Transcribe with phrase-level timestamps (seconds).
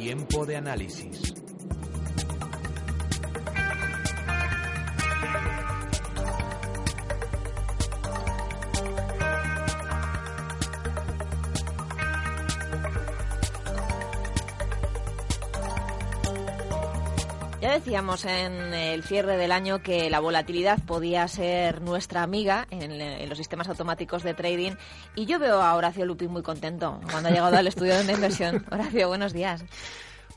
[0.00, 1.39] Tiempo de análisis.
[17.60, 23.28] Ya decíamos en el cierre del año que la volatilidad podía ser nuestra amiga en,
[23.28, 24.72] los sistemas automáticos de trading
[25.14, 28.64] y yo veo a Horacio Lupi muy contento cuando ha llegado al estudio de inversión.
[28.70, 29.62] Horacio, buenos días.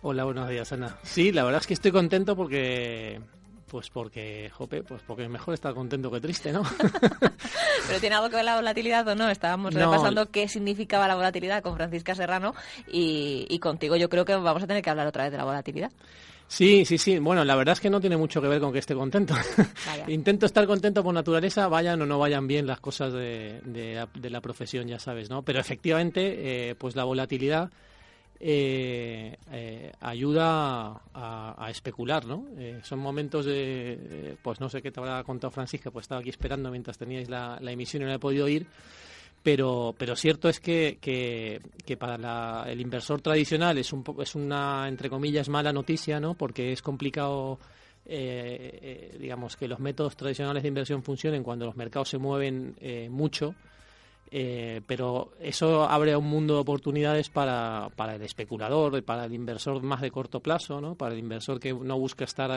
[0.01, 0.97] Hola, buenos días, Ana.
[1.03, 3.21] Sí, la verdad es que estoy contento porque
[3.67, 6.63] pues porque, jope, pues porque mejor estar contento que triste, ¿no?
[7.87, 9.29] Pero tiene algo que ver la volatilidad o no.
[9.29, 12.53] Estábamos repasando qué significaba la volatilidad con Francisca Serrano
[12.85, 15.45] y, y contigo yo creo que vamos a tener que hablar otra vez de la
[15.45, 15.91] volatilidad.
[16.47, 17.19] Sí, sí, sí.
[17.19, 19.33] Bueno, la verdad es que no tiene mucho que ver con que esté contento.
[20.07, 24.41] Intento estar contento por naturaleza, vayan o no vayan bien las cosas de, de, la
[24.41, 25.41] profesión, ya sabes, ¿no?
[25.43, 27.71] Pero efectivamente, eh, pues la volatilidad
[28.39, 32.45] eh, eh, ayuda a, especular, ¿no?
[32.83, 36.69] son momentos de, pues no sé qué te habrá contado Francisca, pues estaba aquí esperando
[36.69, 38.67] mientras teníais la, la emisión y no he podido ir
[39.43, 45.09] pero, pero cierto es que, que, para el inversor tradicional es, un, es una, entre
[45.09, 46.33] comillas, mala noticia, ¿no?
[46.33, 47.59] Porque es complicado,
[48.05, 52.75] eh, eh, digamos, que los métodos tradicionales de inversión funcionen cuando los mercados se mueven
[52.79, 53.53] eh, mucho.
[54.31, 59.99] pero eso abre un mundo de oportunidades para, para el especulador, para el inversor más
[59.99, 60.95] de corto plazo, ¿no?
[60.95, 62.49] para el inversor que no busca estar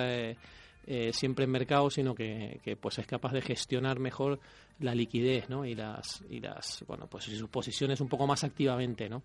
[0.87, 4.39] eh, siempre en mercado, sino que, pues es capaz de gestionar mejor
[4.79, 5.65] la liquidez, ¿no?
[5.65, 9.23] Y las y las bueno, pues sus posiciones un poco más activamente, ¿no?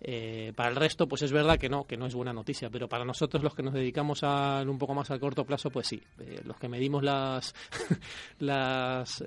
[0.00, 2.88] Eh, para el resto, pues es verdad que no, que no es buena noticia, pero
[2.88, 6.00] para nosotros los que nos dedicamos a un poco más al corto plazo, pues sí.
[6.20, 7.54] Eh, los que medimos las
[8.38, 9.20] las,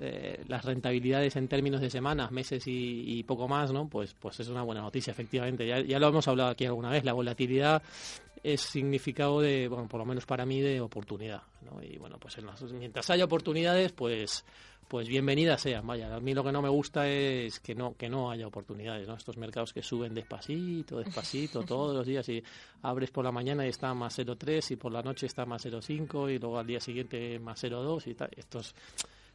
[0.64, 3.88] rentabilidades en términos de semanas, meses y, poco más, ¿no?
[3.88, 5.68] Pues pues es una buena noticia, efectivamente.
[5.68, 7.04] Ya, ya lo hemos hablado aquí alguna vez.
[7.04, 7.82] La volatilidad
[8.44, 11.44] es significado de, bueno, por lo menos para mí, de oportunidad.
[11.62, 11.82] ¿no?
[11.84, 12.38] Y bueno, pues
[12.74, 14.44] mientras haya oportunidades, pues
[14.92, 15.88] pues bienvenidas sean.
[15.88, 19.08] Vaya, a mí lo que no me gusta es que no que no haya oportunidades,
[19.08, 19.16] ¿no?
[19.16, 22.44] Estos mercados que suben despacito, despacito, todos los días y
[22.82, 26.36] abres por la mañana y está más 0,3 y por la noche está más 0,5
[26.36, 28.32] y luego al día siguiente más 0,2 y tal.
[28.36, 28.76] Estos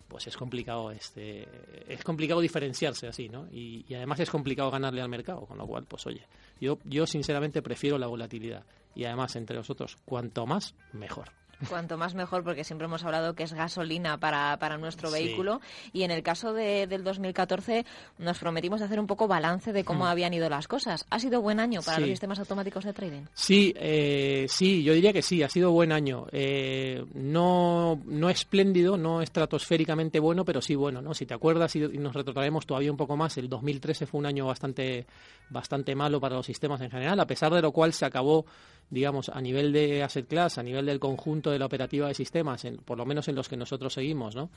[0.06, 1.48] pues es complicado este
[1.88, 5.66] es complicado diferenciarse así no y, y, además es complicado ganarle al mercado con lo
[5.66, 6.22] cual pues oye
[6.60, 8.64] yo yo sinceramente prefiero la volatilidad
[8.96, 11.30] y además entre nosotros cuanto más mejor
[11.68, 15.62] Cuanto más mejor, porque siempre hemos hablado que es gasolina para, para nuestro vehículo.
[15.92, 17.86] Y en el caso de, del 2014
[18.18, 20.08] nos prometimos hacer un poco balance de cómo hmm.
[20.08, 21.06] habían ido las cosas.
[21.08, 23.22] ¿Ha sido buen año para los sistemas automáticos de trading?
[23.32, 26.26] Sí, eh, sí, yo diría que sí, ha sido buen año.
[26.30, 31.00] Eh, no, no espléndido, no estratosféricamente bueno, pero sí bueno.
[31.00, 31.14] ¿no?
[31.14, 34.46] Si te acuerdas y, nos retrotraemos todavía un poco más, el 2013 fue un año
[34.46, 35.06] bastante,
[35.48, 38.44] bastante malo para los sistemas en general, a pesar de lo cual se acabó
[38.90, 42.66] digamos, a nivel de asset class, a nivel del conjunto de la operativa de sistemas,
[42.84, 44.50] por lo menos en los que nosotros seguimos, ¿no?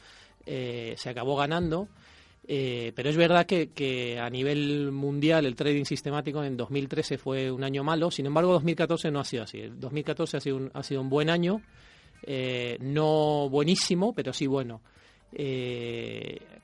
[0.46, 1.88] Eh, se acabó ganando.
[2.52, 7.64] Eh, pero es verdad que, a nivel mundial el trading sistemático en 2013 fue un
[7.64, 9.62] año malo, sin embargo 2014 no ha sido así.
[9.62, 11.62] 2014 ha sido un, ha sido un buen año,
[12.24, 14.82] eh, no buenísimo, pero sí bueno.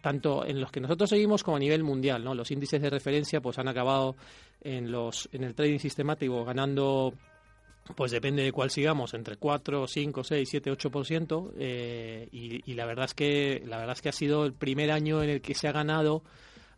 [0.02, 2.24] tanto en los que nosotros seguimos como a nivel mundial.
[2.24, 4.16] Los índices de referencia pues han acabado
[4.62, 7.14] en los en el trading sistemático ganando
[7.94, 12.86] pues depende de cuál sigamos, entre 4, 5, 6, 7, 8%, eh, y, y la
[12.86, 15.54] verdad es que la verdad es que ha sido el primer año en el que
[15.54, 16.24] se ha ganado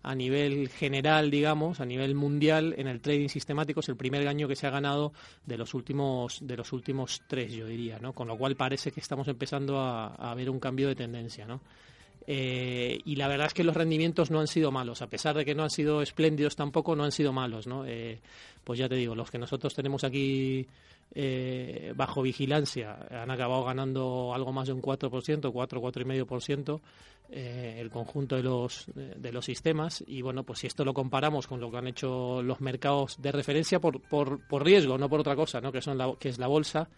[0.03, 4.47] a nivel general, digamos, a nivel mundial en el trading sistemático es el primer año
[4.47, 5.11] que se ha ganado
[5.45, 8.13] de los últimos de los últimos tres, yo diría, ¿no?
[8.13, 11.61] Con lo cual parece que estamos empezando a, a ver un cambio de tendencia, ¿no?
[12.29, 15.45] Eh, y la verdad es que los rendimientos no han sido malos, a pesar de
[15.45, 17.85] que no han sido espléndidos tampoco, no han sido malos, ¿no?
[17.85, 18.19] Eh,
[18.65, 20.67] pues ya te digo, los que nosotros tenemos aquí
[21.15, 26.81] eh, bajo vigilancia han acabado ganando algo más de un 4%, 4, 4,5%
[27.29, 30.03] eh, el conjunto de los, de, los sistemas.
[30.07, 33.31] Y bueno, pues si esto lo comparamos con lo que han hecho los mercados de
[33.31, 35.71] referencia por, por, por riesgo, no por otra cosa, ¿no?
[35.71, 36.89] que, son la, que es la bolsa,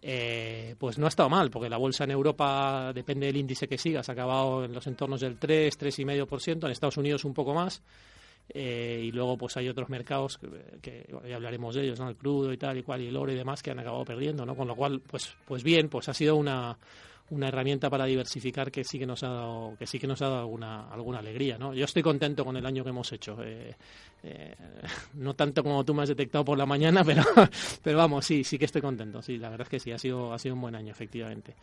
[0.00, 3.78] eh, pues no ha estado mal, porque la bolsa en Europa, depende del índice que
[3.78, 7.82] sigas, ha acabado en los entornos del 3, 3,5%, en Estados Unidos un poco más.
[8.50, 10.38] Eh, y luego pues hay otros mercados
[10.80, 12.08] que, hablaremos de ellos, ¿no?
[12.08, 14.46] el crudo y tal y cual y el oro y demás que han acabado perdiendo,
[14.46, 14.56] ¿no?
[14.56, 16.78] Con lo cual pues pues bien, pues ha sido una
[17.30, 20.26] una herramienta para diversificar que sí que nos ha dado que sí que nos ha
[20.26, 23.74] dado alguna alguna alegría no yo estoy contento con el año que hemos hecho eh,
[24.22, 24.54] eh,
[25.14, 27.22] no tanto como tú me has detectado por la mañana pero
[27.82, 30.32] pero vamos sí sí que estoy contento sí la verdad es que sí ha sido
[30.32, 31.54] ha sido un buen año efectivamente.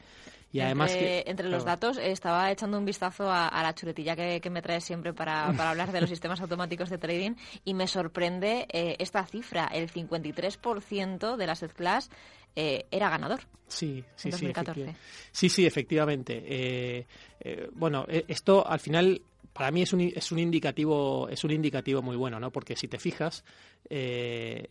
[0.51, 4.39] Y además entre, que, entre los datos estaba echando un vistazo a, la chuletilla que,
[4.39, 7.31] que, me traes siempre para, para hablar de los sistemas automáticos de trading
[7.65, 12.09] y me sorprende eh, esta cifra el 53% de las class
[12.56, 13.42] eh, era ganador.
[13.68, 14.86] Sí, sí, en 2014.
[14.86, 14.92] sí.
[15.31, 16.44] Sí, sí, efectivamente.
[16.46, 17.07] Eh,
[17.40, 19.22] eh, bueno, esto al final
[19.52, 22.52] para mí es un, es un indicativo es un indicativo muy bueno, ¿no?
[22.52, 23.44] Porque si te fijas
[23.90, 24.69] del,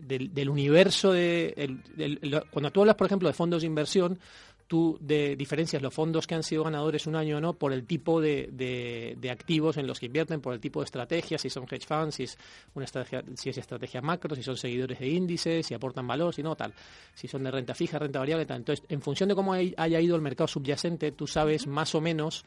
[0.00, 1.78] del, universo de
[2.50, 4.18] cuando tú hablas, por ejemplo, de fondos de inversión,
[4.66, 7.86] tú de diferencias los fondos que han sido ganadores un año o no por el
[7.86, 11.64] tipo de, de, activos en los que invierten, por el tipo de estrategia, si son
[11.64, 12.38] hedge funds, si es
[12.74, 16.42] una estrategia, si es estrategia macro, si son seguidores de índices, si aportan valor, si
[16.42, 16.72] no, tal,
[17.14, 18.58] si son de renta fija, renta variable, tal.
[18.58, 22.44] Entonces, en función de cómo haya ido el mercado subyacente, tú sabes más o menos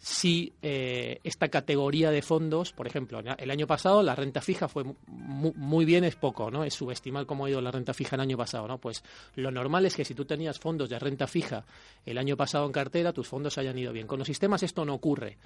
[0.00, 4.84] si eh, esta categoría de fondos, por ejemplo, el año pasado la renta fija fue
[5.08, 6.62] muy, bien, es poco, ¿no?
[6.62, 8.78] Es subestimar cómo ha ido la renta fija el año pasado, ¿no?
[8.78, 9.02] Pues
[9.34, 11.64] lo normal es que si tú tenías fondos de renta fija
[12.06, 14.06] el año pasado en cartera, tus fondos hayan ido bien.
[14.06, 15.36] Con los sistemas esto no ocurre,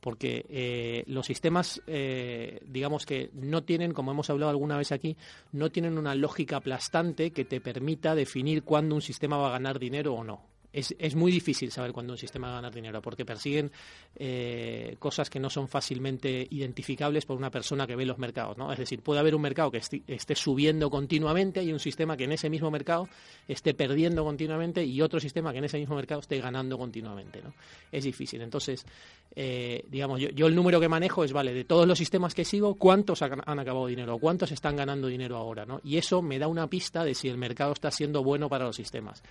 [0.00, 5.16] porque eh, los sistemas, eh, digamos que no tienen, como hemos hablado alguna vez aquí,
[5.52, 9.78] no tienen una lógica aplastante que te permita definir cuándo un sistema va a ganar
[9.78, 13.02] dinero o no es, es, muy difícil saber cuándo un sistema va a ganar dinero
[13.02, 13.72] porque persiguen
[14.16, 18.56] eh, cosas que no son fácilmente identificables por una persona que ve los mercados.
[18.56, 18.72] ¿no?
[18.72, 22.32] Es decir, puede haber un mercado que esté, subiendo continuamente y un sistema que en
[22.32, 23.08] ese mismo mercado
[23.48, 27.42] esté perdiendo continuamente y otro sistema que en ese mismo mercado esté ganando continuamente.
[27.42, 27.52] ¿no?
[27.90, 28.40] Es difícil.
[28.40, 28.86] Entonces,
[29.34, 32.44] eh, digamos, yo, yo, el número que manejo es, vale, de todos los sistemas que
[32.44, 34.18] sigo, ¿cuántos han, han acabado dinero?
[34.18, 35.66] ¿Cuántos están ganando dinero ahora?
[35.66, 35.80] ¿no?
[35.82, 38.76] Y eso me da una pista de si el mercado está siendo bueno para los
[38.76, 39.22] sistemas.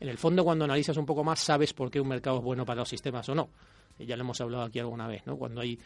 [0.00, 2.64] En el fondo, cuando analizas un poco más, sabes por qué un mercado es bueno
[2.64, 3.48] para los sistemas o no.
[3.98, 5.36] Ya lo hemos hablado aquí alguna vez, ¿no?
[5.36, 5.78] Cuando hay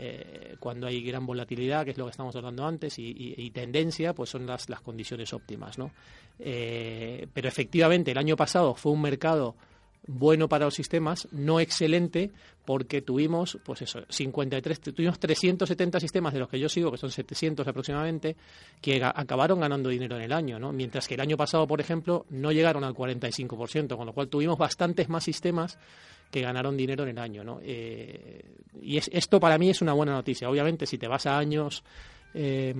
[0.00, 4.30] eh, cuando hay gran volatilidad, que es lo que estamos hablando antes, y, tendencia, pues
[4.30, 5.90] son las, las condiciones óptimas, ¿no?
[6.38, 9.56] Eh, pero efectivamente, el año pasado fue un mercado
[10.08, 12.32] bueno para los sistemas, no excelente,
[12.64, 17.10] porque tuvimos, pues eso, 53, tuvimos 370 sistemas de los que yo sigo, que son
[17.10, 18.34] 700 aproximadamente,
[18.80, 20.72] que acabaron ganando dinero en el año, ¿no?
[20.72, 24.58] Mientras que el año pasado, por ejemplo, no llegaron al 45%, con lo cual tuvimos
[24.58, 25.78] bastantes más sistemas
[26.30, 27.60] que ganaron dinero en el año, ¿no?
[27.62, 28.44] Eh,
[28.82, 30.48] y esto para mí es una buena noticia.
[30.48, 31.84] Obviamente, si te vas a años
[32.34, 32.74] eh,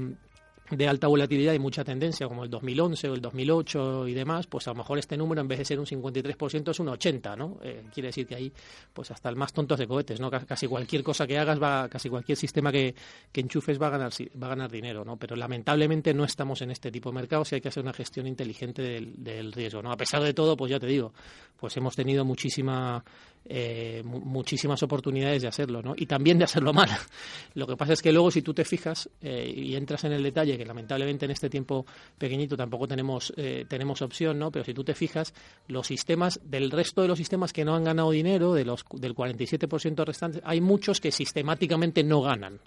[0.71, 4.67] de alta volatilidad y mucha tendencia, como el 2011 o el 2008 y demás, pues
[4.69, 7.59] a lo mejor este número en vez de ser un 53% es un 80, ¿no?
[7.63, 8.53] Eh, quiere decir que ahí,
[8.93, 10.31] pues hasta el más tonto de cohetes, ¿no?
[10.31, 12.95] Casi cualquier cosa que hagas, va, casi cualquier sistema que,
[13.33, 14.13] que enchufes va a ganar
[14.43, 15.17] va a ganar dinero, ¿no?
[15.17, 18.27] Pero lamentablemente no estamos en este tipo de mercados y hay que hacer una gestión
[18.27, 19.93] inteligente del, del riesgo, ¿no?
[19.93, 21.13] A pesar de todo, pues ya te digo,
[21.57, 23.05] pues hemos tenido muchísima
[23.51, 25.95] eh, muchísimas oportunidades de hacerlo, ¿no?
[25.97, 26.91] Y también de hacerlo mal.
[27.55, 30.23] Lo que pasa es que luego si tú te fijas eh, y entras en el
[30.23, 31.87] detalle, que lamentablemente en este tiempo
[32.19, 34.51] pequeñito tampoco tenemos, eh, tenemos opción, ¿no?
[34.51, 35.33] Pero si tú te fijas,
[35.67, 39.15] los sistemas, del resto de los sistemas que no han ganado dinero, de los, del
[39.15, 42.61] 47% restante, hay muchos que sistemáticamente no ganan.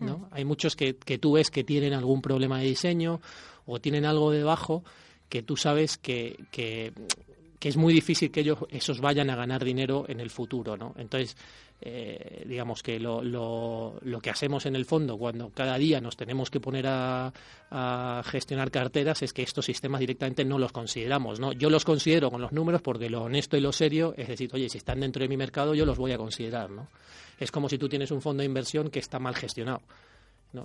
[0.00, 0.18] ¿no?
[0.18, 0.26] Hmm.
[0.30, 3.20] Hay muchos que, que tú ves que tienen algún problema de diseño
[3.66, 4.84] o tienen algo debajo
[5.28, 6.92] que tú sabes que, que
[7.64, 10.94] que es muy difícil que ellos esos vayan a ganar dinero en el futuro, ¿no?
[10.98, 11.34] Entonces,
[11.80, 16.14] eh, digamos que lo, lo, lo, que hacemos en el fondo cuando cada día nos
[16.14, 17.32] tenemos que poner a,
[17.70, 21.54] a, gestionar carteras es que estos sistemas directamente no los consideramos, ¿no?
[21.54, 24.68] Yo los considero con los números porque lo honesto y lo serio es decir, oye,
[24.68, 26.88] si están dentro de mi mercado yo los voy a considerar, ¿no?
[27.38, 29.80] Es como si tú tienes un fondo de inversión que está mal gestionado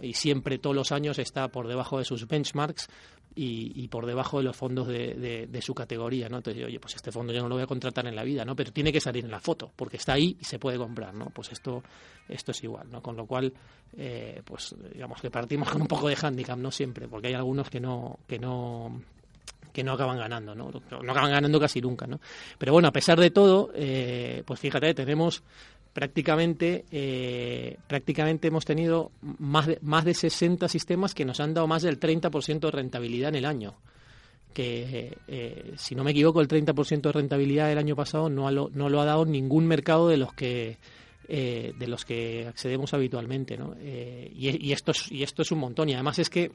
[0.02, 2.90] y siempre todos los años está por debajo de sus benchmarks
[3.36, 6.38] y, por debajo de los fondos de, su categoría, ¿no?
[6.38, 8.56] Entonces, oye, pues este fondo yo no lo voy a contratar en la vida, ¿no?
[8.56, 11.28] Pero tiene que salir en la foto, porque está ahí y se puede comprar, ¿no?
[11.28, 11.84] Pues esto,
[12.28, 13.02] esto es igual, ¿no?
[13.02, 13.54] Con lo cual,
[13.96, 17.70] eh, pues digamos que partimos con un poco de handicap, no siempre, porque hay algunos
[17.70, 19.02] que no, que no
[19.72, 20.72] que no acaban ganando, ¿no?
[20.72, 22.20] No acaban ganando casi nunca, ¿no?
[22.58, 25.44] Pero bueno, a pesar de todo, eh, pues fíjate, tenemos
[25.94, 31.68] prácticamente, eh, prácticamente hemos tenido más de, más de 60 sistemas que nos han dado
[31.68, 33.76] más del 30% de rentabilidad en el año.
[34.54, 38.70] Que, eh, si no me equivoco, el 30% de rentabilidad del año pasado no, lo,
[38.74, 40.78] no lo ha dado ningún mercado de los que
[41.32, 43.76] eh, de los que accedemos habitualmente, ¿no?
[43.80, 45.88] y, y, esto es, y esto es un montón.
[45.88, 46.52] Y además es que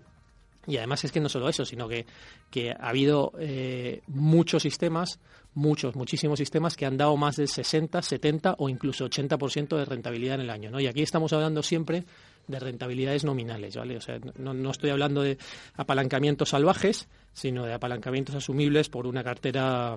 [0.67, 2.07] Y además es que no solo eso, sino que,
[2.51, 5.21] que ha habido eh, muchos sistemas,
[5.55, 10.37] muchos, muchísimos sistemas que han dado más del 60, 70 o incluso 80% de rentabilidad
[10.37, 10.71] en el año.
[10.71, 10.81] ¿no?
[10.81, 12.05] Y aquí estamos hablando siempre
[12.47, 13.97] de rentabilidades nominales, ¿vale?
[13.97, 15.39] O sea, no, no estoy hablando de
[15.77, 19.97] apalancamientos salvajes, sino de apalancamientos asumibles por una cartera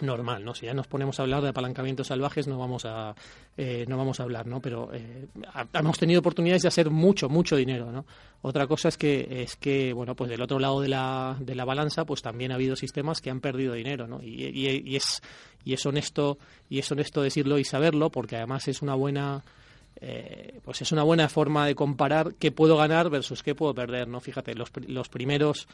[0.00, 0.54] normal, ¿no?
[0.54, 3.14] Si ya nos ponemos a hablar de apalancamientos salvajes no vamos a
[3.56, 4.60] eh, no vamos a hablar, ¿no?
[4.60, 5.26] Pero eh,
[5.72, 8.04] hemos tenido oportunidades de hacer mucho mucho dinero, ¿no?
[8.42, 11.64] Otra cosa es que es que bueno pues del otro lado de la, de la
[11.64, 14.22] balanza pues también ha habido sistemas que han perdido dinero, ¿no?
[14.22, 15.22] Y, y es
[15.64, 16.38] y es honesto
[16.68, 19.44] y es honesto decirlo y saberlo porque además es una buena
[19.98, 24.08] eh, pues es una buena forma de comparar qué puedo ganar versus qué puedo perder,
[24.08, 24.20] ¿no?
[24.20, 25.66] Fíjate, los, los primeros,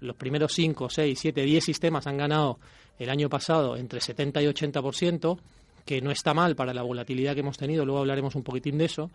[0.00, 2.60] los, primeros 5, 6, 7, 10 sistemas han ganado
[2.98, 5.38] el año pasado entre 70 y 80%,
[5.84, 8.84] que no está mal para la volatilidad que hemos tenido, luego hablaremos un poquitín de
[8.84, 9.10] eso,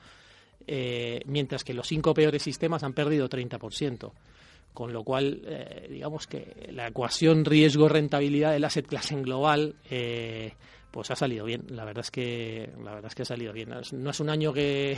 [0.66, 4.12] eh, mientras que los cinco peores sistemas han perdido 30%.
[4.74, 9.76] Con lo cual, eh, digamos que la ecuación riesgo-rentabilidad del asset class en global
[10.92, 11.66] pues ha salido bien.
[11.70, 13.70] La verdad es que la verdad es que ha salido bien.
[13.92, 14.98] No es un año que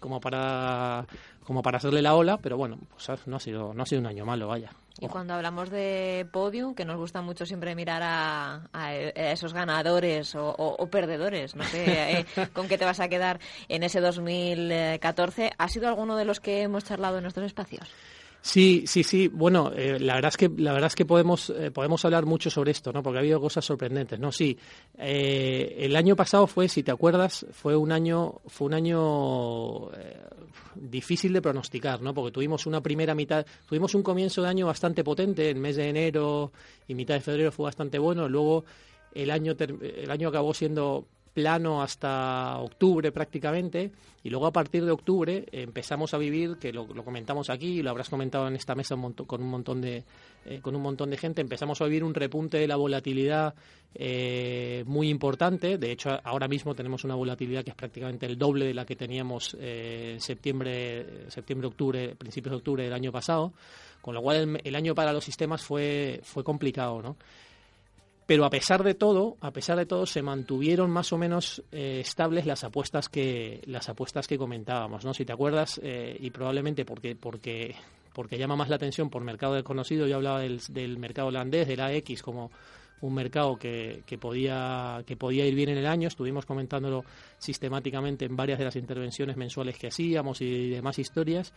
[0.00, 1.06] como para
[1.44, 4.06] como para hacerle la ola, pero bueno, pues no ha sido no ha sido un
[4.06, 4.70] año malo, vaya.
[4.98, 10.88] Y cuando hablamos de podium, que nos gusta mucho siempre mirar a, esos ganadores o,
[10.90, 13.38] perdedores, no sé eh, con qué te vas a quedar
[13.68, 17.90] en ese 2014, ¿ha sido alguno de los que hemos charlado en nuestros espacios?
[18.46, 19.26] Sí, sí, sí.
[19.26, 22.48] Bueno, eh, la verdad es que la verdad es que podemos eh, podemos hablar mucho
[22.48, 23.02] sobre esto, ¿no?
[23.02, 24.30] Porque ha habido cosas sorprendentes, ¿no?
[24.30, 24.56] Sí.
[24.96, 29.90] Eh, el año pasado fue, si te acuerdas, fue un año fue un año
[30.76, 32.14] difícil de pronosticar, ¿no?
[32.14, 35.88] Porque tuvimos una primera mitad, tuvimos un comienzo de año bastante potente, el mes de
[35.88, 36.52] enero
[36.86, 38.28] y mitad de febrero fue bastante bueno.
[38.28, 38.64] Luego
[39.12, 43.92] el año el año acabó siendo plano hasta octubre prácticamente
[44.24, 47.90] y luego a partir de octubre empezamos a vivir que lo, comentamos aquí y lo
[47.90, 50.02] habrás comentado en esta mesa con un montón de
[50.46, 53.54] eh, con un montón de gente empezamos a vivir un repunte de la volatilidad
[53.94, 55.76] eh, muy importante.
[55.76, 58.96] De hecho ahora mismo tenemos una volatilidad que es prácticamente el doble de la que
[58.96, 63.52] teníamos eh, en septiembre septiembre octubre principios de octubre del año pasado
[64.00, 67.16] con lo cual el, el año para los sistemas fue fue complicado no
[68.26, 72.00] pero a pesar de todo, a pesar de todo, se mantuvieron más o menos eh,
[72.00, 75.14] estables las apuestas que las apuestas que comentábamos, ¿no?
[75.14, 77.76] Si te acuerdas eh, y probablemente porque porque
[78.12, 82.22] porque llama más la atención por mercado desconocido, yo hablaba del, mercado holandés, del AX
[82.22, 82.50] como
[83.02, 86.08] un mercado que, que, podía, que podía ir bien en el año.
[86.08, 87.04] Estuvimos comentándolo
[87.36, 91.52] sistemáticamente en varias de las intervenciones mensuales que hacíamos y demás historias.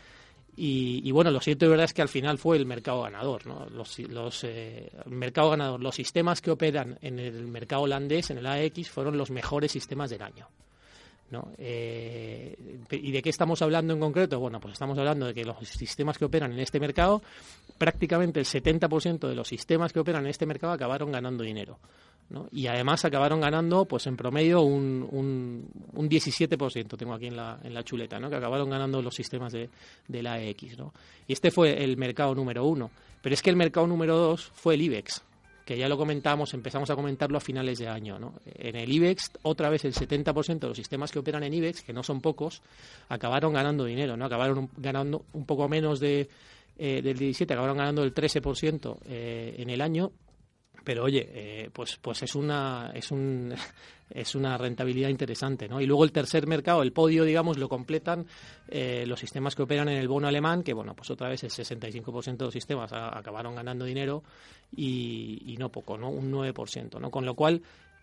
[0.55, 3.45] Y, bueno, lo cierto y verdad es que al final fue el mercado ganador.
[3.45, 8.89] Los, los eh, ganador, los sistemas que operan en el mercado holandés, en el AX,
[8.89, 10.47] fueron los mejores sistemas del año.
[11.57, 12.55] Eh,
[12.91, 14.39] ¿Y de qué estamos hablando en concreto?
[14.39, 17.21] Bueno, pues estamos hablando de que los sistemas que operan en este mercado,
[17.79, 21.79] prácticamente el 70% de los sistemas que operan en este mercado acabaron ganando dinero.
[22.51, 27.59] Y además acabaron ganando, pues en promedio, un, un, un 17%, tengo aquí en la,
[27.63, 28.29] en la chuleta, ¿no?
[28.29, 29.67] Que acabaron ganando los sistemas de,
[30.07, 30.93] de la AX, ¿no?
[31.25, 32.91] Y este fue el mercado número uno.
[33.23, 35.23] Pero es que el mercado número dos fue el IBEX,
[35.65, 38.17] que ya lo comentamos, empezamos a comentarlo a finales de año.
[38.19, 38.33] ¿no?
[38.45, 41.93] En el IBEX, otra vez el 70% de los sistemas que operan en IBEX, que
[41.93, 42.61] no son pocos,
[43.09, 44.25] acabaron ganando dinero, ¿no?
[44.25, 46.29] acabaron ganando un poco menos de,
[46.81, 50.13] eh, del 17, acabaron ganando el 13% eh, en el año
[50.81, 53.53] pero oye, eh, pues, pues es una, es un,
[54.09, 55.81] es una rentabilidad interesante, ¿no?
[55.81, 58.25] Y luego el tercer mercado, el podio, digamos, lo completan
[58.71, 62.37] los sistemas que operan en el bono alemán, que bueno, pues otra vez el 65%
[62.37, 64.23] de los sistemas acabaron ganando dinero
[64.73, 66.09] y, y, no poco, ¿no?
[66.09, 67.11] Un 9%, ¿no?
[67.11, 67.61] Con lo cual,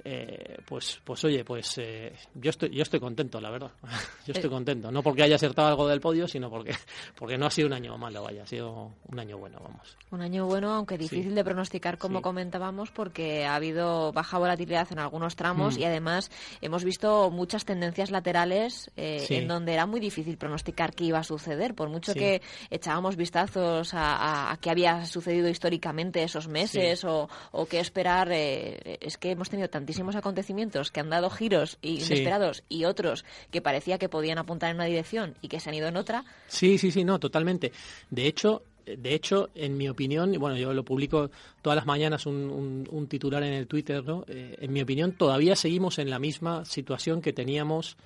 [0.09, 3.73] eh, pues, pues oye, pues eh, yo estoy, yo estoy contento, la verdad.
[4.25, 6.77] yo estoy eh, contento, no porque haya acertado algo del podio, sino porque,
[7.19, 9.97] porque no ha sido un año malo, vaya, ha sido un año bueno, vamos.
[10.13, 15.01] Un año bueno, aunque difícil de pronosticar, como comentábamos, porque ha habido baja volatilidad en
[15.01, 15.81] algunos tramos mm.
[15.81, 21.19] y además hemos visto muchas tendencias laterales en donde era muy difícil pronosticar qué iba
[21.19, 27.29] a suceder, por mucho que echábamos vistazos a, qué había sucedido históricamente esos meses o,
[27.51, 32.85] o qué esperar, es que hemos tenido tantísimas acontecimientos que han dado giros inesperados y
[32.85, 35.97] otros que parecía que podían apuntar en una dirección y que se han ido en
[35.97, 36.25] otra.
[36.49, 37.73] Sí, sí, sí, no, totalmente.
[38.11, 43.07] De hecho, de hecho, en mi opinión, bueno, yo lo publico todas las mañanas un,
[43.09, 44.25] titular en el Twitter, ¿no?
[44.29, 47.97] Eh, en mi opinión, todavía seguimos en la misma situación que teníamos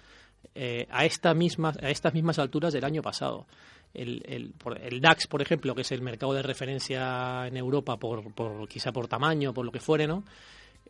[0.54, 3.46] eh, a, esta misma, a estas mismas alturas del año pasado.
[3.92, 8.32] El, el, el, DAX, por ejemplo, que es el mercado de referencia en Europa, por,
[8.32, 10.24] por quizá por tamaño, por lo que fuere, ¿no?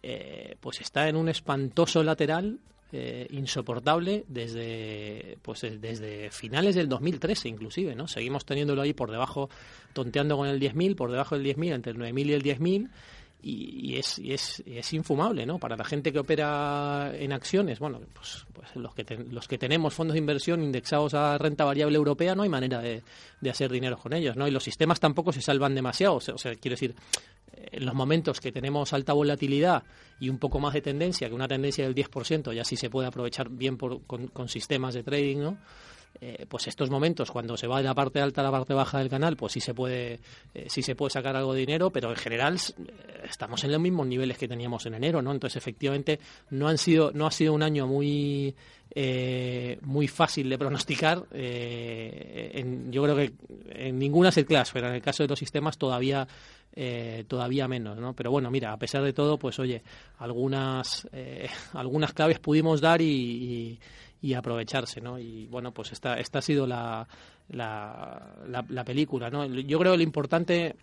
[0.03, 2.59] Eh, pues está en un espantoso lateral
[2.93, 8.09] eh, insoportable desde pues desde finales del 2013 inclusive, ¿no?
[8.09, 9.51] Seguimos teniéndolo ahí por debajo,
[9.93, 12.91] tonteando con el 10.000, por debajo del 10.000, entre el 9.000 y el 10.000
[13.43, 15.59] y, es, y es, es, infumable, ¿no?
[15.59, 19.95] Para la gente que opera en acciones, bueno, pues, pues los, que los que tenemos
[19.95, 23.03] fondos de inversión indexados a renta variable europea no hay manera de,
[23.41, 24.47] de, hacer dinero con ellos, ¿no?
[24.47, 26.95] Y los sistemas tampoco se salvan demasiado, o sea, quiero decir,
[27.53, 29.83] en los momentos que tenemos alta volatilidad
[30.19, 33.09] y un poco más de tendencia, que una tendencia del 10%, ya sí se puede
[33.09, 35.59] aprovechar bien por, con, sistemas de trading, ¿no?
[36.21, 38.99] Eh, pues estos momentos cuando se va de la parte alta a la parte baja
[38.99, 40.19] del canal pues sí se puede
[40.53, 43.81] eh, sí se puede sacar algo de dinero pero en general eh, estamos en los
[43.81, 46.19] mismos niveles que teníamos en enero no entonces efectivamente
[46.51, 48.55] no han sido no ha sido un año muy
[49.83, 53.33] muy fácil de pronosticar en, yo creo que
[53.69, 56.27] en ninguna set class pero en el caso de los sistemas todavía
[57.27, 58.15] todavía menos, ¿no?
[58.15, 59.83] Pero bueno, mira, a pesar de todo, pues oye,
[60.19, 61.09] algunas
[61.75, 63.79] algunas claves pudimos dar y,
[64.23, 65.19] y aprovecharse, ¿no?
[65.19, 67.07] Y bueno, pues esta, esta ha sido la,
[67.49, 69.47] la, la, película, ¿no?
[69.47, 70.77] Yo creo que lo importante,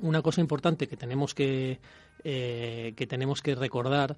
[0.00, 1.78] una cosa importante que tenemos que,
[2.24, 4.16] eh, que tenemos que recordar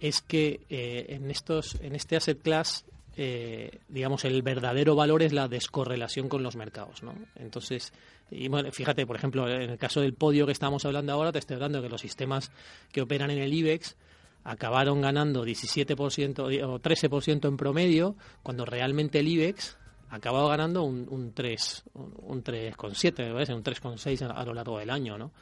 [0.00, 5.34] es que eh, en estos, en este asset class eh, digamos, el verdadero valor es
[5.34, 7.14] la descorrelación con los mercados, ¿no?
[7.36, 7.92] Entonces,
[8.32, 11.38] y bueno, fíjate, por ejemplo, en el caso del podio que estamos hablando ahora, te
[11.38, 12.50] estoy hablando de que los sistemas
[12.90, 13.96] que operan en el IBEX
[14.44, 19.76] acabaron ganando 17% o 13% en promedio, cuando realmente el IBEX
[20.10, 25.16] acabado ganando un, un 3, un, 3,7, un 3,6 a, a, lo largo del año,
[25.16, 25.32] ¿no?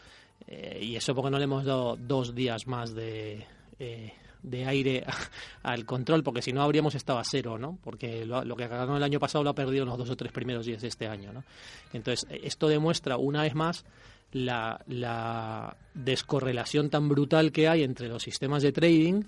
[0.47, 3.47] Eh, y eso porque no le hemos dado dos días más de,
[3.79, 5.05] eh, de aire
[5.63, 7.79] al control, porque si no habríamos estado a cero, ¿no?
[7.83, 10.17] Porque lo, lo que ganó el año pasado lo ha perdido en los dos o
[10.17, 11.45] tres primeros días de este año, ¿no?
[11.93, 13.85] Entonces, esto demuestra una vez más
[14.33, 19.25] la, la descorrelación tan brutal que hay entre los sistemas de trading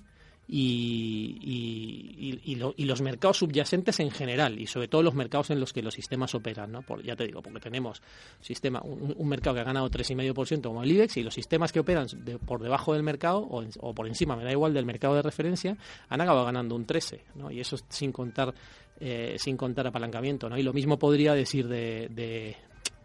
[0.49, 5.73] y, y, y, los mercados subyacentes en general y sobre todo los mercados en los
[5.73, 6.83] que los sistemas operan, ¿no?
[6.83, 8.03] Por, ya te digo, porque tenemos
[8.41, 12.07] sistema, un, mercado que ha ganado 3,5% como el IBEX y los sistemas que operan
[12.45, 15.77] por debajo del mercado o, o, por encima, me da igual, del mercado de referencia,
[16.09, 17.51] han acabado ganando un 13, ¿no?
[17.51, 18.53] Y eso sin contar
[19.01, 20.59] eh, sin contar apalancamiento, ¿no?
[20.59, 22.57] Y lo mismo podría decir de,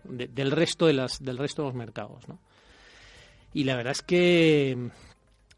[0.03, 2.39] del resto de las del resto de los mercados ¿no?
[3.53, 4.89] y la verdad es que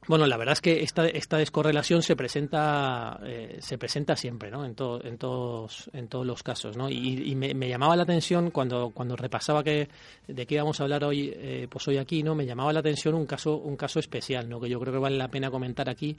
[0.09, 4.65] bueno, la verdad es que esta, esta descorrelación se presenta eh, se presenta siempre, ¿no?
[4.65, 6.89] En, en todos en todos los casos, ¿no?
[6.89, 9.87] Y, me, llamaba la atención cuando cuando repasaba que
[10.27, 12.33] de qué íbamos a hablar hoy, eh, pues hoy aquí, ¿no?
[12.33, 14.59] Me llamaba la atención un caso un caso especial, ¿no?
[14.59, 16.17] Que yo creo que vale la pena comentar aquí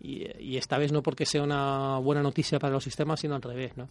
[0.00, 3.76] y, esta vez no porque sea una buena noticia para los sistemas, sino al revés,
[3.76, 3.88] ¿no?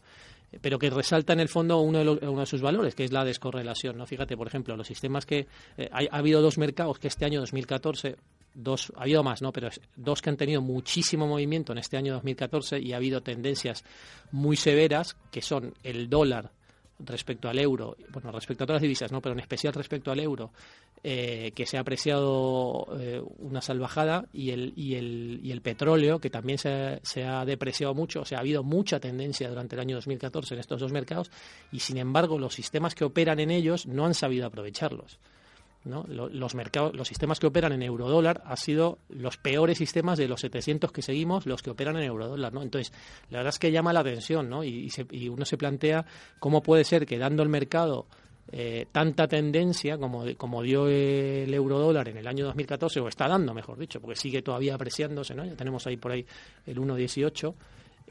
[0.62, 3.24] pero que resalta en el fondo uno de, uno de sus valores, que es la
[3.24, 3.98] descorrelación.
[3.98, 4.06] ¿no?
[4.06, 5.48] Fíjate, por ejemplo, los sistemas que...
[5.78, 8.18] Eh, ha, habido dos mercados que este año 2014
[8.54, 9.52] dos, ha habido más, ¿no?
[9.52, 13.84] Pero dos que han tenido muchísimo movimiento en este año 2014 y ha habido tendencias
[14.32, 16.52] muy severas, que son el dólar
[17.06, 19.22] respecto al euro, bueno, respecto a todas las divisas, ¿no?
[19.22, 20.52] Pero en especial respecto al euro,
[21.04, 26.20] eh, que se ha apreciado eh, una salvajada y el, y, el, y el petróleo,
[26.20, 29.82] que también se, se, ha depreciado mucho, o sea, ha habido mucha tendencia durante el
[29.82, 31.32] año 2014 en estos dos mercados
[31.72, 35.20] y, sin embargo, los sistemas que operan en ellos no han sabido aprovecharlos.
[35.84, 40.42] Los, mercados, los sistemas que operan en eurodólar han sido los peores sistemas de los
[40.42, 42.54] 700 que seguimos, los que operan en eurodólar.
[42.54, 42.62] ¿no?
[42.62, 42.94] Entonces,
[43.32, 44.64] la verdad es que llama la atención ¿no?
[44.64, 44.92] y,
[45.30, 46.06] uno se plantea
[46.40, 48.06] cómo puede ser que dando el mercado
[48.52, 53.54] eh, tanta tendencia como, como dio el eurodólar en el año 2014, o está dando,
[53.54, 55.46] mejor dicho, porque sigue todavía apreciándose, ¿no?
[55.46, 56.26] ya tenemos ahí por ahí
[56.68, 57.56] el 1,18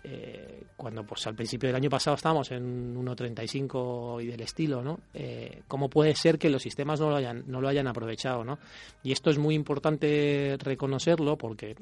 [0.03, 5.01] eh, cuando pues al principio del año pasado estábamos en 1.35 y del estilo, ¿no?
[5.13, 8.59] Eh, ¿Cómo puede ser que los sistemas no lo hayan, no lo hayan aprovechado, ¿no?
[9.03, 11.77] Y esto es muy importante reconocerlo porque,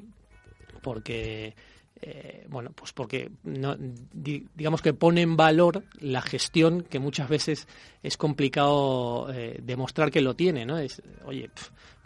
[0.81, 1.55] porque
[2.01, 7.67] eh, bueno, pues porque no, digamos que pone en valor la gestión que muchas veces
[8.03, 9.27] es complicado
[9.61, 10.77] demostrar que lo tiene, ¿no?
[11.25, 11.49] Oye,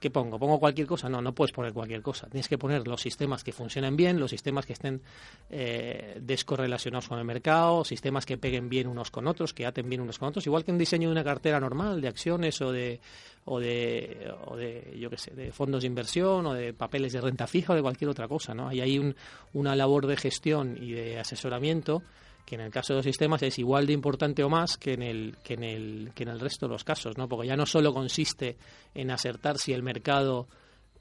[0.03, 0.37] ¿qué pongo?
[0.37, 1.07] ¿Pongo cualquier cosa?
[1.07, 2.27] No, no puedes poner cualquier cosa.
[2.27, 5.01] Tienes que poner los sistemas que funcionen bien, los sistemas que estén
[5.49, 10.01] eh, descorrelacionados con el mercado, sistemas que peguen bien unos con otros, que aten bien
[10.01, 12.99] unos con otros, igual que un diseño de una cartera normal de acciones o de
[13.45, 17.21] o de, o de yo qué sé, de fondos de inversión o de papeles de
[17.21, 18.67] renta fija o de cualquier otra cosa, ¿no?
[18.67, 19.15] Ahí hay un,
[19.53, 22.03] una labor de gestión y de asesoramiento
[22.45, 25.03] que en el caso de los sistemas es igual de importante o más que en
[25.03, 27.27] el que en el que en el resto de los casos, ¿no?
[27.27, 28.57] Porque ya no solo consiste
[28.93, 30.47] en acertar si el mercado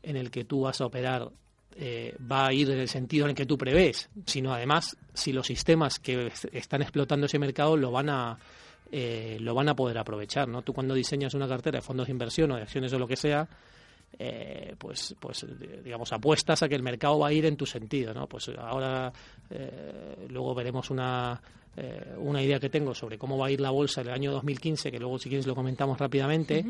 [0.02, 1.30] en el que tú vas a operar
[1.76, 5.32] eh, va a ir en el sentido en el que tú prevés, sino además si
[5.32, 8.38] los sistemas que están explotando ese mercado lo van a
[8.90, 10.62] eh, lo van a poder aprovechar, ¿no?
[10.62, 13.16] Tú cuando diseñas una cartera de fondos de inversión o de acciones o lo que
[13.16, 13.48] sea,
[14.18, 15.46] eh, pues, pues
[15.84, 18.26] digamos, apuestas a que el mercado va a ir en tu sentido, ¿no?
[18.26, 19.12] Pues ahora
[19.50, 21.40] eh, luego veremos una,
[21.76, 24.32] eh, una idea que tengo sobre cómo va a ir la bolsa en el año
[24.32, 26.64] 2015, que luego si quieres lo comentamos rápidamente,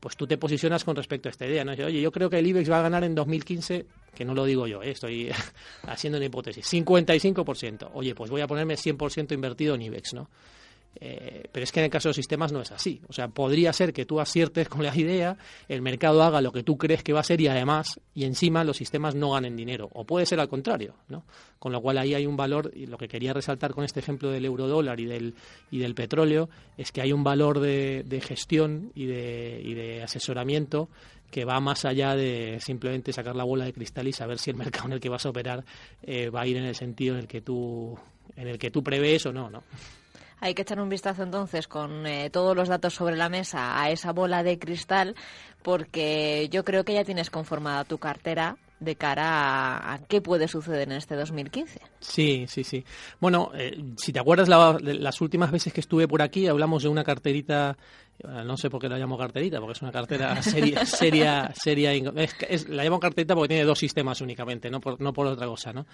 [0.00, 1.72] pues tú te posicionas con respecto a esta idea, ¿no?
[1.72, 4.66] Oye, yo creo que el IBEX va a ganar en 2015, que no lo digo
[4.66, 5.30] yo, estoy
[5.86, 7.90] haciendo una hipótesis, 55%.
[7.92, 10.30] Oye, pues voy a ponerme 100% invertido en IBEX, ¿no?
[11.00, 13.00] Eh, pero es que en el caso de los sistemas no es así.
[13.08, 15.36] O sea, podría ser que tú aciertes con la idea,
[15.68, 18.64] el mercado haga lo que tú crees que va a ser y además, y encima
[18.64, 19.88] los sistemas no ganen dinero.
[19.92, 21.24] O puede ser al contrario, ¿no?
[21.58, 24.30] Con lo cual ahí hay un valor, y lo que quería resaltar con este ejemplo
[24.30, 25.34] del eurodólar y del,
[25.70, 30.88] y del petróleo, es que hay un valor de, gestión y de, asesoramiento
[31.30, 34.56] que va más allá de simplemente sacar la bola de cristal y saber si el
[34.64, 35.64] mercado en el que vas a operar
[36.02, 37.98] eh, va a ir en el sentido en el que tú
[38.36, 39.62] en el que tú prevés o no, ¿no?
[40.40, 43.90] Hay que echar un vistazo entonces con eh, todos los datos sobre la mesa a
[43.90, 45.14] esa bola de cristal
[45.62, 50.88] porque yo creo que ya tienes conformada tu cartera de cara a, qué puede suceder
[50.88, 51.80] en este 2015.
[52.00, 52.84] Sí, sí, sí.
[53.20, 57.02] Bueno, eh, si te acuerdas las últimas veces que estuve por aquí, hablamos de una
[57.02, 57.76] carterita
[58.24, 61.92] no sé por qué la llamo carterita, porque es una cartera seria, seria, seria.
[61.92, 65.72] Es, la llamo carterita porque tiene dos sistemas únicamente, no por, no por otra cosa,
[65.72, 65.86] ¿no?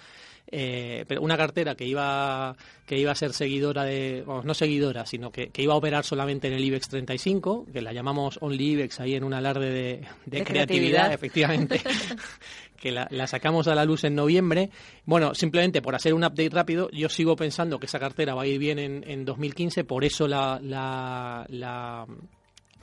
[0.51, 5.05] Eh, pero una cartera que iba, que iba a ser seguidora de, vamos, no seguidora,
[5.05, 8.71] sino que, que, iba a operar solamente en el IBEX 35, que la llamamos Only
[8.71, 11.81] IBEX ahí en un alarde de, de, creatividad, efectivamente.
[12.79, 14.69] que la, la, sacamos a la luz en noviembre.
[15.05, 18.47] Bueno, simplemente por hacer un update rápido, yo sigo pensando que esa cartera va a
[18.47, 22.05] ir bien en, en 2015, por eso la, la, la,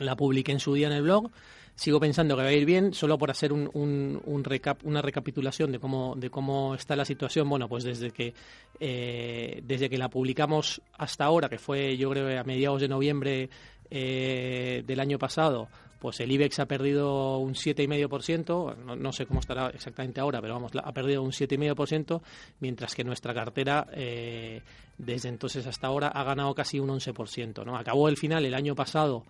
[0.03, 1.31] la publiqué en su día en el blog
[1.75, 5.73] sigo pensando que va a ir bien, solo por hacer un, un, recap, una recapitulación
[5.73, 7.49] de cómo, de cómo está la situación.
[7.49, 8.35] Bueno, pues desde que,
[8.79, 13.51] eh, desde que la publicamos hasta ahora, que fue yo creo a mediados de noviembre
[13.91, 19.39] eh, del año pasado, pues el IBEX ha perdido un 7,5%, no, no sé cómo
[19.39, 22.21] estará exactamente ahora, pero vamos, ha perdido un 7,5%,
[22.59, 24.63] mientras que nuestra cartera eh,
[24.99, 27.65] desde entonces hasta ahora ha ganado casi un 11%.
[27.65, 27.77] ¿no?
[27.77, 29.25] Acabó el final el año pasado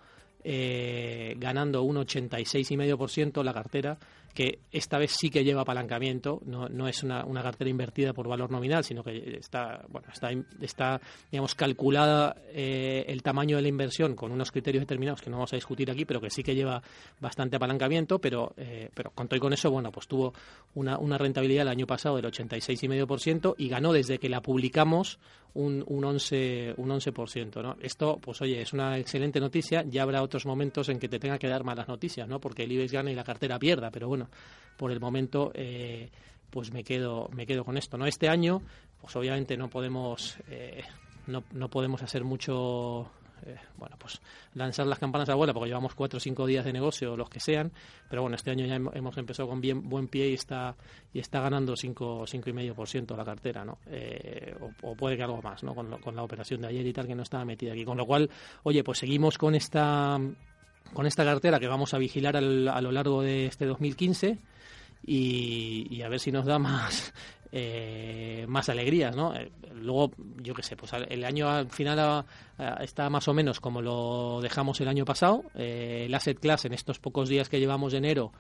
[0.44, 3.96] eh, ganando un 86,5% la cartera
[4.34, 8.28] que esta vez sí que lleva apalancamiento, no, no es una, una, cartera invertida por
[8.28, 13.68] valor nominal, sino que está, bueno, está, está digamos, calculada eh, el tamaño de la
[13.68, 16.54] inversión con unos criterios determinados que no vamos a discutir aquí, pero que sí que
[16.54, 16.82] lleva
[17.20, 20.32] bastante apalancamiento, pero, eh, pero con todo y con eso, bueno, pues tuvo
[20.74, 25.18] una, una rentabilidad el año pasado del 86,5% y ganó desde que la publicamos
[25.54, 26.74] un, un 11%.
[26.76, 27.76] Un 11% ¿no?
[27.80, 31.38] Esto, pues oye, es una excelente noticia, ya habrá otros momentos en que te tenga
[31.38, 32.40] que dar malas noticias, ¿no?
[32.40, 34.21] porque el IBEX gana y la cartera pierda, pero bueno,
[34.76, 36.10] por el momento eh,
[36.50, 38.62] pues me quedo me quedo con esto no este año
[39.00, 40.82] pues obviamente no podemos eh,
[41.26, 43.10] no, no podemos hacer mucho
[43.44, 44.20] eh, bueno, pues
[44.54, 47.40] lanzar las campanas a vuela porque llevamos cuatro o cinco días de negocio, los que
[47.40, 47.72] sean,
[48.08, 50.76] pero bueno, este año ya hemos empezado con bien buen pie y está
[51.12, 53.78] y está ganando cinco cinco y medio por ciento la cartera, ¿no?
[54.82, 55.74] o, puede que algo más, ¿no?
[55.74, 58.06] Con, con la operación de ayer y tal que no estaba metida aquí, con lo
[58.06, 58.30] cual,
[58.62, 60.20] oye, pues seguimos con esta
[60.92, 64.38] con esta cartera que vamos a vigilar a lo largo de este 2015
[65.04, 67.12] y, a ver si nos da más
[67.52, 69.34] eh, más alegrías, ¿no?
[69.34, 72.24] Eh, luego, yo qué sé, pues el año al final
[72.80, 75.44] está más o menos como lo dejamos el año pasado.
[75.54, 78.32] Eh, el asset class en estos pocos días que llevamos de enero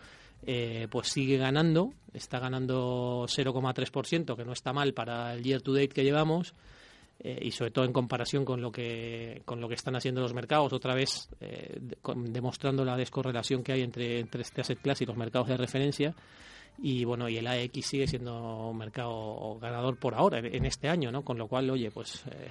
[0.90, 5.90] pues sigue ganando, está ganando 0,3%, que no está mal para el year to date
[5.90, 6.52] que llevamos.
[7.24, 10.34] Eh, y sobre todo en comparación con lo que con lo que están haciendo los
[10.34, 11.78] mercados otra vez eh,
[12.16, 16.16] demostrando la descorrelación que hay entre, entre este asset class y los mercados de referencia.
[16.82, 21.12] Y bueno y el AX sigue siendo un mercado ganador por ahora en, este año
[21.12, 22.50] no con lo cual oye pues eh,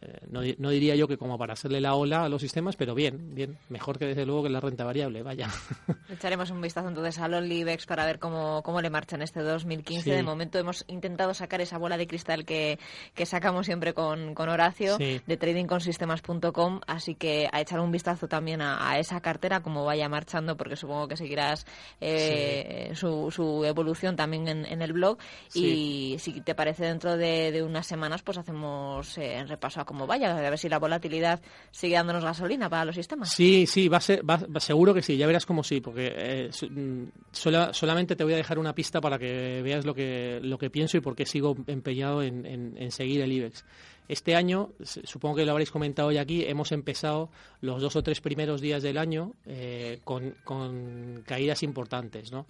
[0.00, 2.94] eh, no, no, diría yo que como para hacerle la ola a los sistemas, pero
[2.94, 5.48] bien, bien, mejor que desde luego que la renta variable, vaya.
[6.08, 10.10] Echaremos un vistazo entonces al Olivex para ver cómo, cómo le marcha en este 2015.
[10.10, 12.78] De momento hemos intentado sacar esa bola de cristal que,
[13.14, 18.62] que sacamos siempre con, con Horacio de tradingconsistemas.com, así que a echar un vistazo también
[18.62, 21.66] a, esa cartera, cómo vaya marchando, porque supongo que seguirás
[22.00, 25.18] eh, su, su, evolución también en, el blog.
[25.54, 30.50] Y si te parece, dentro de, unas semanas, pues hacemos eh, repaso como vaya, a
[30.50, 31.40] ver si la volatilidad
[31.70, 33.32] sigue dándonos gasolina para los sistemas.
[33.32, 36.50] Sí, sí, va a ser, va, seguro que sí, ya verás como sí, porque eh,
[36.68, 40.70] mm, solamente te voy a dejar una pista para que veas lo que, lo que
[40.70, 43.64] pienso y por qué sigo empeñado en, seguir el IBEX.
[44.08, 48.20] Este año, supongo que lo habréis comentado ya aquí, hemos empezado los dos o tres
[48.20, 52.46] primeros días del año eh, con caídas importantes, ¿no?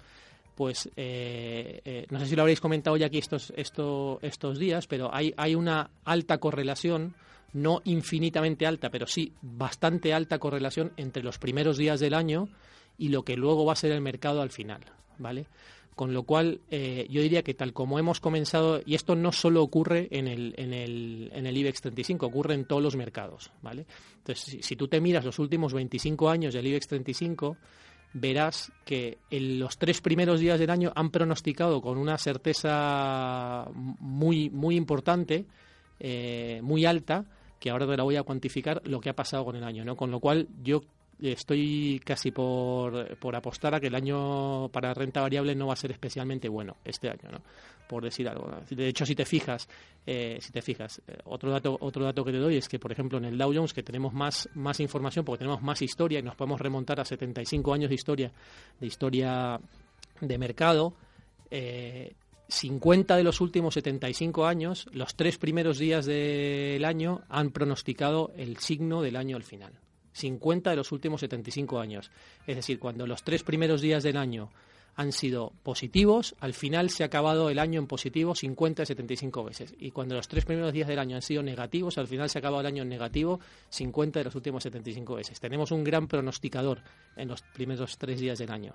[0.63, 5.13] Pues eh, eh, no sé si lo habréis comentado ya aquí estos, estos días, pero
[5.13, 7.17] hay, hay una alta correlación,
[7.53, 12.49] no infinitamente alta, pero sí bastante alta correlación entre los primeros días del año
[12.97, 14.83] y lo que luego va a ser el mercado al final,
[15.19, 15.47] ¿vale?
[15.97, 19.65] Con lo cual, eh, yo diría que tal como hemos comenzado, y esto no solo
[19.65, 23.85] ocurre en el, en el, en el IBEX 35, ocurre en todos los mercados, ¿vale?
[24.19, 27.57] Entonces, si, tú te miras los últimos 25 años del IBEX 35,
[28.15, 34.51] verás que en los tres primeros días del año han pronosticado con una certeza muy,
[34.51, 35.47] muy importante,
[35.99, 37.25] eh, muy alta,
[37.59, 39.97] que ahora te la voy a cuantificar, lo que ha pasado con el año, ¿no?
[39.97, 40.83] Con lo cual, yo
[41.21, 45.77] estoy casi por, por, apostar a que el año para renta variable no va a
[45.77, 47.43] ser especialmente bueno este año, ¿no?
[47.89, 48.51] Por decir algo.
[48.71, 49.69] De hecho, si te fijas,
[50.07, 52.93] eh, si te fijas, eh, otro dato otro dato que te doy es que, por
[52.93, 56.23] ejemplo, en el Dow Jones que tenemos más más información porque tenemos más historia y
[56.23, 58.33] nos podemos remontar a 75 años de historia
[58.81, 59.61] de historia
[60.21, 60.95] de mercado.
[61.51, 62.15] Eh,
[62.49, 68.59] 50 de los últimos 75 años, los tres primeros días del año han pronosticado el
[68.59, 69.73] signo del año al final.
[70.13, 72.11] 50 de los últimos 75 años.
[72.47, 74.51] Es decir, cuando los tres primeros días del año
[74.95, 79.45] han sido positivos, al final se ha acabado el año en positivo 50 de 75
[79.45, 79.75] veces.
[79.79, 82.41] Y cuando los tres primeros días del año han sido negativos, al final se ha
[82.41, 85.41] acabado el año en negativo 50 de los últimos 75 veces.
[85.41, 86.83] Tenemos un gran pronosticador
[87.17, 88.75] en los primeros tres días del año.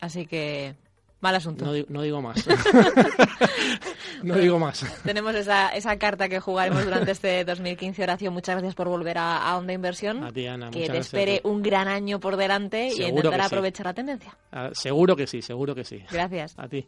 [0.00, 0.74] Así que
[1.20, 1.64] Mal asunto.
[1.88, 2.46] No, digo más.
[4.22, 4.84] no digo más.
[5.02, 8.02] Tenemos esa, esa carta que jugaremos durante este 2015.
[8.02, 10.22] Horacio, muchas gracias por volver a, Onda Inversión.
[10.22, 13.94] A ti, Ana, que te espere un gran año por delante y intentar aprovechar la
[13.94, 14.36] tendencia.
[14.52, 16.04] Ah, seguro que sí, seguro que sí.
[16.10, 16.54] Gracias.
[16.58, 16.86] A ti.